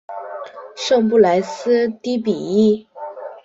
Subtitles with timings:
[0.75, 2.87] 圣布莱斯迪比伊。